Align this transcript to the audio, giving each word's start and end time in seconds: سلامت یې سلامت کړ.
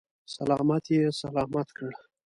سلامت 0.35 0.85
یې 0.95 1.01
سلامت 1.21 1.67
کړ. 1.77 1.91